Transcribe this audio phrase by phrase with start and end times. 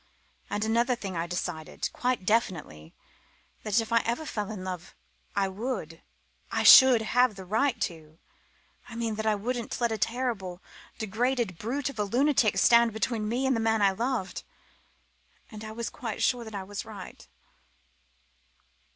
[0.49, 2.95] And another thing I decided quite definitely
[3.61, 4.95] that if ever I fell in love
[5.35, 6.01] I would
[6.51, 8.17] I should have the right to
[8.89, 10.59] I mean that I wouldn't let a horrible,
[10.97, 14.41] degraded brute of a lunatic stand between me and the man I loved.
[15.51, 17.27] And I was quite sure that I was right."